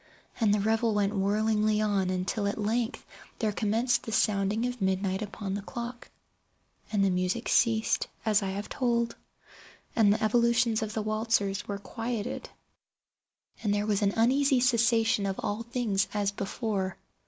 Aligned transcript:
And 0.39 0.51
the 0.51 0.59
revel 0.59 0.95
went 0.95 1.13
whirlingly 1.13 1.79
on, 1.79 2.09
until 2.09 2.47
at 2.47 2.57
length 2.57 3.05
there 3.37 3.51
commenced 3.51 4.01
the 4.01 4.11
sounding 4.11 4.65
of 4.65 4.81
midnight 4.81 5.21
upon 5.21 5.53
the 5.53 5.61
clock. 5.61 6.09
And 6.91 7.03
then 7.03 7.11
the 7.11 7.13
music 7.13 7.47
ceased, 7.47 8.07
as 8.25 8.41
I 8.41 8.49
have 8.49 8.67
told; 8.67 9.15
and 9.95 10.11
the 10.11 10.23
evolutions 10.23 10.81
of 10.81 10.95
the 10.95 11.03
waltzers 11.03 11.67
were 11.67 11.77
quieted; 11.77 12.49
and 13.61 13.71
there 13.71 13.85
was 13.85 14.01
an 14.01 14.13
uneasy 14.17 14.59
cessation 14.59 15.27
of 15.27 15.35
all 15.43 15.61
things 15.61 16.07
as 16.15 16.31
before. 16.31 16.97